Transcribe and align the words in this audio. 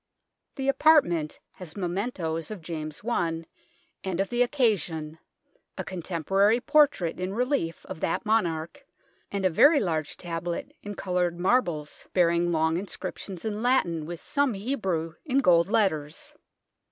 The 0.55 0.67
apartment 0.67 1.39
has 1.57 1.75
mementoes 1.75 2.49
of 2.49 2.63
James 2.63 3.01
I 3.07 3.45
and 4.03 4.19
of 4.19 4.29
the 4.29 4.41
occasion 4.41 5.19
a 5.77 5.83
con 5.83 6.01
temporary 6.01 6.59
portrait 6.59 7.19
in 7.19 7.35
relief 7.35 7.85
of 7.85 7.99
that 7.99 8.25
monarch, 8.25 8.83
and 9.31 9.45
a 9.45 9.49
very 9.51 9.79
large 9.79 10.17
tablet 10.17 10.75
in 10.81 10.95
coloured 10.95 11.39
marbles 11.39 12.07
bearing 12.15 12.51
long 12.51 12.77
inscriptions 12.77 13.45
in 13.45 13.61
Latin, 13.61 14.07
with 14.07 14.19
some 14.19 14.55
Hebrew, 14.55 15.13
in 15.23 15.37
gold 15.37 15.67
letters. 15.67 16.33